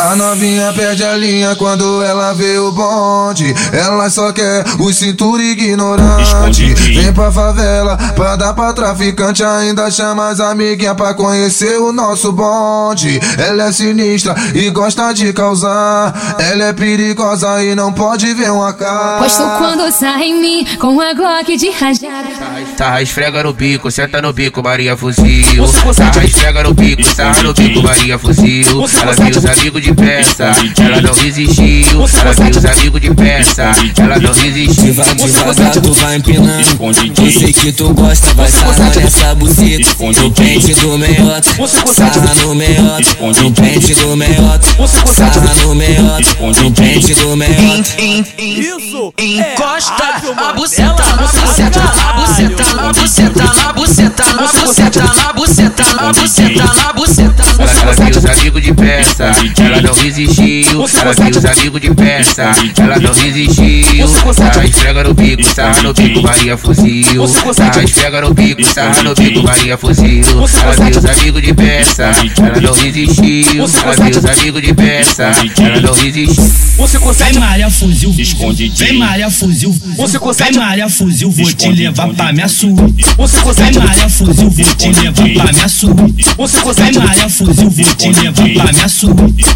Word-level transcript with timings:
A 0.00 0.14
novinha 0.14 0.72
perde 0.72 1.02
a 1.02 1.16
linha 1.16 1.56
quando 1.56 2.04
ela 2.04 2.32
vê 2.32 2.56
o 2.56 2.70
bonde. 2.70 3.52
Ela 3.72 4.08
só 4.08 4.32
quer 4.32 4.64
o 4.78 4.92
cintura 4.92 5.42
ignorante. 5.42 6.72
Vem 6.94 7.12
pra 7.12 7.32
favela 7.32 7.96
pra 8.14 8.36
dar 8.36 8.54
pra 8.54 8.72
traficante. 8.72 9.42
Ainda 9.42 9.90
chama 9.90 10.28
as 10.28 10.38
amiguinhas 10.38 10.94
pra 10.94 11.14
conhecer 11.14 11.80
o 11.80 11.92
nosso 11.92 12.30
bonde. 12.30 13.18
Ela 13.38 13.64
é 13.64 13.72
sinistra 13.72 14.36
e 14.54 14.70
gosta 14.70 15.12
de 15.12 15.32
causar. 15.32 16.36
Ela 16.38 16.66
é 16.66 16.72
perigosa 16.72 17.64
e 17.64 17.74
não 17.74 17.92
pode 17.92 18.32
ver 18.34 18.52
uma 18.52 18.72
cara. 18.72 19.18
Gosto 19.18 19.42
quando 19.58 19.90
sai 19.90 20.28
em 20.28 20.40
mim 20.40 20.66
com 20.78 21.00
a 21.00 21.12
Glock 21.12 21.56
de 21.56 21.70
rajada. 21.70 22.28
Tá, 22.76 23.02
esfrega 23.02 23.42
no 23.42 23.52
bico, 23.52 23.90
senta 23.90 24.22
no 24.22 24.32
bico, 24.32 24.62
Maria 24.62 24.96
Fuzil. 24.96 25.66
Tá, 26.14 26.24
esfrega 26.24 26.62
no 26.62 26.72
bico, 26.72 27.02
sarra 27.02 27.42
no 27.42 27.52
bico, 27.52 27.82
Maria 27.82 28.16
Fuzil. 28.16 28.86
Ela 29.02 29.12
viu 29.12 29.36
os 29.36 29.44
amigos 29.44 29.82
de 29.82 29.87
de 29.88 29.94
peça, 29.94 30.52
ela 30.80 31.00
não 31.00 31.14
resistiu. 31.14 31.64
Ela 32.20 32.32
viu 32.32 32.50
os 32.50 32.64
amigos 32.64 33.00
de 33.00 33.14
peça, 33.14 33.72
ela 33.98 34.18
não 34.18 34.32
resistiu. 34.32 34.84
Devagar, 34.84 35.14
devagar 35.14 35.70
tu 35.72 35.92
vai 35.94 36.16
empinando. 36.16 36.78
Eu 37.18 37.32
sei 37.32 37.52
que 37.52 37.72
tu 37.72 37.94
gosta, 37.94 38.34
vai 38.34 38.50
sarrar 38.50 38.94
nessa 38.96 39.34
buceta. 39.34 39.88
No 40.20 40.30
pente 40.32 40.74
do 40.74 40.98
meiota, 40.98 41.50
sarra 41.86 42.34
no 42.42 42.54
meiota. 42.54 43.42
No 43.42 43.52
pente 43.52 43.94
do 43.94 44.16
meiota, 44.16 44.66
sarra 45.06 45.54
no 45.62 45.74
meiota. 45.74 46.62
No 46.62 46.72
pente 46.72 47.14
do 47.14 47.36
meiota. 47.36 48.02
Isso! 48.38 49.12
Encosta 49.18 50.04
a 50.36 50.52
buceta, 50.52 51.02
na 51.04 51.16
buceta, 51.16 51.80
na 51.80 52.12
buceta, 52.12 52.74
na 52.74 52.92
buceta, 52.92 53.44
na 53.44 53.72
buceta, 53.72 54.24
na 54.24 54.32
buceta, 54.32 54.34
na 54.34 54.46
buceta, 54.46 55.04
na 55.04 55.32
ela 59.58 59.80
não 59.82 59.94
resistiu. 59.94 60.86
Ela 61.00 61.12
viu 61.12 61.38
os 61.38 61.44
amigos 61.44 61.80
de 61.80 61.94
peça, 61.94 62.52
ela 62.78 62.98
não 62.98 63.12
resistiu. 63.12 64.08
Sarra 64.34 64.64
esfrega 64.64 65.04
no 65.04 65.14
bico, 65.14 65.44
sarra 65.54 65.82
no 65.82 65.92
bico, 65.94 66.22
Maria 66.22 66.56
fuzil. 66.56 67.28
Sarra 67.54 67.82
esfrega 67.84 68.20
no 68.20 68.34
bico, 68.34 68.64
sarra 68.64 69.02
no 69.02 69.14
bico, 69.14 69.42
Maria 69.42 69.76
fuzil. 69.78 70.22
Ela 70.62 70.72
viu 70.72 70.98
os 70.98 71.04
amigos 71.04 71.42
de 71.42 71.54
peça, 71.54 72.10
ela 72.38 72.60
não 72.60 72.72
resistiu. 72.74 73.24
Ela 73.82 73.94
viu 73.94 74.18
os 74.18 74.24
amigos 74.24 74.62
de 74.62 74.74
peça, 74.74 75.32
ela 75.60 75.80
não 75.80 75.92
resistiu. 75.94 76.52
Você 76.76 76.98
consegue? 76.98 77.28
Vem 77.32 77.40
Maria 77.40 77.70
fuzil, 77.70 78.14
esconde. 78.18 78.72
Vem 78.76 78.98
Maria 78.98 79.30
fuzil, 79.30 79.74
você 79.96 80.18
consegue? 80.18 80.52
Vem 80.52 80.60
Maria 80.60 80.88
fuzil, 80.88 81.30
vou 81.30 81.52
te 81.52 81.68
levar 81.70 82.08
pra 82.08 82.32
minha 82.32 82.48
sua. 82.48 82.74
Você 83.16 83.40
consegue? 83.40 83.78
Maria 83.78 84.08
fuzil, 84.08 84.50
vou 84.50 84.74
te 84.76 84.88
levar 84.88 85.12
pra 85.12 85.52
minha 85.52 85.68
sua. 85.68 85.94
Você 86.36 86.60
consegue? 86.60 86.98
Maria 86.98 87.28
fuzil, 87.28 87.70
vou 87.70 87.94
te 87.94 88.08
levar 88.08 88.32
pra 88.32 88.72
minha 88.72 88.77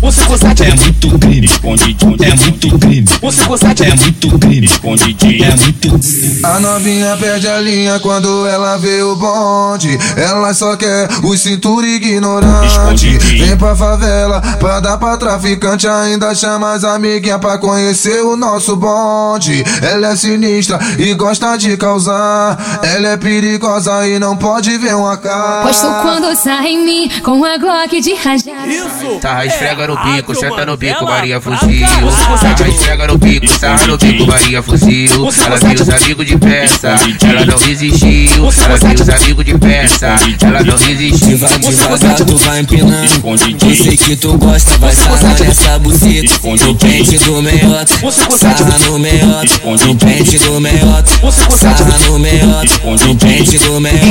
Você 0.01 0.25
consegue 0.25 0.63
É 0.65 0.75
muito 0.75 1.19
crime, 1.19 1.49
é 1.49 2.35
muito 2.35 2.79
crime. 2.79 3.09
Você 3.23 3.45
consegue 3.45 3.85
É 3.85 3.95
muito 3.95 4.39
crime, 4.39 4.69
é 4.69 5.57
muito 5.57 6.01
A 6.45 6.59
novinha 6.59 7.17
perde 7.17 7.47
a 7.47 7.61
linha 7.61 8.01
quando 8.01 8.47
ela 8.47 8.77
vê 8.77 9.01
o 9.03 9.15
bonde. 9.15 9.97
Ela 10.17 10.53
só 10.53 10.77
quer 10.77 11.09
o 11.23 11.37
cintura 11.37 11.87
ignorante. 11.87 13.19
Vem 13.39 13.57
pra 13.57 13.77
favela 13.77 14.41
pra 14.59 14.81
dar 14.81 14.99
pra 14.99 15.17
traficante. 15.17 15.87
Ainda 15.87 16.35
chama 16.35 16.73
as 16.73 16.83
amiguinhas 16.83 17.39
pra 17.39 17.59
conhecer 17.59 18.23
o 18.25 18.37
nosso 18.37 18.75
bonde. 18.75 19.63
Ela 19.81 20.09
é 20.09 20.17
sinistra 20.17 20.79
e 20.99 21.15
gosta 21.15 21.57
de 21.57 21.77
causar. 21.77 22.59
Ela 22.83 23.11
é 23.11 23.17
perigosa 23.17 24.07
e 24.09 24.19
não 24.19 24.37
pode 24.37 24.77
ver 24.79 24.97
uma 24.97 25.17
cara. 25.17 25.63
Gosto 25.63 25.87
quando 26.03 26.35
sai 26.35 26.73
em 26.73 26.85
mim 26.85 27.11
com 27.23 27.45
a 27.45 27.57
Glock 27.57 28.01
de 28.01 28.15
rajada. 28.15 28.67
Isso! 28.67 29.21
Tá, 29.21 29.47
esfrega 29.47 29.87
no 29.87 29.95
É 29.95 30.03
bico, 30.17 30.35
senta 30.35 30.67
no 30.67 30.77
bico, 30.77 31.05
Maria 31.05 31.41
fuzil. 31.41 31.87
caralho. 31.87 32.57
Tá, 32.57 32.69
esfrega 32.69 33.07
no 33.07 33.12
bico, 33.19 33.47
sarra 33.59 33.87
no 33.87 33.99
bico, 33.99 34.27
Maria 34.27 34.63
fuzil. 34.63 35.11
Ela 35.45 35.57
viu 35.57 35.83
os 35.83 35.89
amigos 35.89 36.27
de 36.27 36.39
peça, 36.39 36.97
ela 37.29 37.45
não 37.45 37.59
resistiu. 37.59 38.09
Ela 38.39 38.77
viu 38.77 38.95
os 38.95 39.09
amigos 39.09 39.45
de 39.45 39.59
peça, 39.59 40.17
ela 40.43 40.63
não 40.63 40.77
resistiu. 40.77 41.29
Devagar, 41.29 41.59
devagar 41.59 42.17
tu 42.17 42.37
vai 42.39 42.61
empinando. 42.61 43.23
Eu 43.25 43.77
sei 43.77 43.97
que 43.97 44.17
tu 44.17 44.37
gosta, 44.39 44.79
vai 44.79 44.95
sarrar 44.95 45.39
nessa 45.41 45.79
buceta. 45.79 46.33
No 46.65 46.75
pente 46.75 47.19
do 47.19 47.43
meiota, 47.43 47.95
sarra 48.39 48.79
no 48.87 48.99
meiota. 48.99 49.87
No 49.87 49.97
pente 49.97 50.39
do 50.39 50.61
meiota, 50.61 51.11
sarra 51.51 51.99
no 52.07 52.19
meiota. 52.19 53.07
No 53.07 53.17
pente 53.17 53.59
do 53.59 53.81
meiota. 53.81 54.03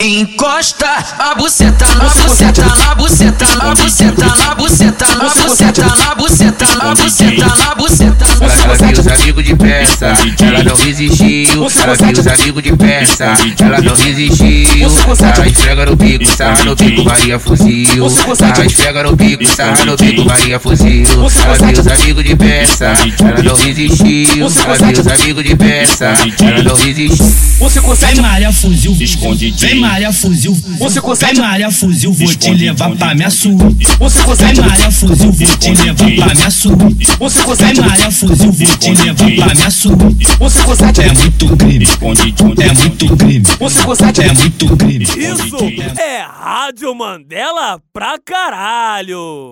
Encosta 0.00 0.86
a 1.18 1.34
buceta, 1.34 1.86
na 1.94 2.08
buceta, 2.08 2.64
na 2.64 2.94
buceta, 2.94 3.46
na 3.56 3.74
buceta, 3.74 4.26
na 4.26 4.54
buceta, 4.54 5.06
na 5.16 5.28
buceta, 5.28 5.86
na 5.86 6.14
buceta, 6.14 6.39
senta 7.10 7.50
tá 7.50 7.56
na 7.56 7.74
amigos 9.30 9.44
de 9.44 9.54
peça, 9.54 10.12
ela 10.42 10.64
não 10.64 10.74
resistiu. 10.74 11.68
Ela 11.82 11.94
viu 11.94 12.20
os 12.20 12.26
amigos 12.26 12.62
de 12.62 12.76
peça, 12.76 13.34
ela 13.60 13.80
não 13.80 13.94
resistiu. 13.94 14.90
Sarra 15.16 15.46
esfrega 15.46 15.86
no 15.86 15.96
bico, 15.96 16.36
sarra 16.36 16.64
no 16.64 16.74
bico, 16.74 17.04
Maria 17.04 17.38
fuzil. 17.38 18.10
Sarra 18.36 18.66
esfrega 18.66 19.02
no 19.04 19.14
bico, 19.14 19.46
sarra 19.46 19.84
no 19.84 19.96
bico, 19.96 20.24
Maria 20.24 20.58
fuzil. 20.58 21.04
Ela 21.44 21.72
viu 21.72 21.80
os 21.80 21.86
amigos 21.86 22.24
de 22.24 22.36
peça, 22.36 22.92
ela 23.20 23.42
não 23.42 23.54
resistiu. 23.54 24.48
Ela 24.64 24.92
viu 24.92 25.00
os 25.00 25.06
amigos 25.06 25.44
de 25.44 25.56
peça, 25.56 26.14
ela 26.42 26.62
não 26.62 26.74
resistiu. 26.74 27.34
Você 27.60 27.80
consegue 27.80 28.14
Vem 28.14 28.22
Maria 28.22 28.52
fuzil, 28.52 28.94
Vem 28.94 29.80
Maria 29.80 30.12
fuzil, 30.12 30.56
Você 30.78 31.00
consegue 31.00 31.34
Vem 31.34 31.42
Maria 31.42 31.70
fuzil, 31.70 32.12
vou 32.12 32.34
te 32.34 32.50
levar 32.52 32.90
pra 32.96 33.14
minha 33.14 33.30
sua. 33.30 33.52
Você 33.98 34.16
Vem 34.16 34.26
consegue 34.26 34.60
Maria 34.60 34.90
fuzil, 34.90 35.32
vou 35.32 35.56
te 35.56 35.70
levar 35.70 35.94
pra 35.94 36.34
minha 36.34 36.50
sua. 36.50 36.76
Você 37.18 37.36
Vem 37.36 37.44
consegue 37.46 37.80
Maria 37.80 38.10
fuzil, 38.10 38.52
vou 38.52 38.76
te 38.76 38.90
levar 38.90 39.19
pra 39.36 39.54
minha 39.54 39.70
sua. 39.70 39.96
Você 40.38 40.62
consegue 40.62 41.00
É 41.02 41.12
muito 41.12 41.56
crime, 41.56 41.86
é 41.86 42.72
muito 42.72 43.16
crime, 43.16 43.44
Você 43.58 43.82
consegue 43.82 44.22
é 44.22 44.32
muito 44.32 44.76
crime. 44.76 45.04
Isso 45.04 45.56
é 46.00 46.22
Rádio 46.22 46.94
Mandela 46.94 47.80
pra 47.92 48.18
caralho! 48.18 49.48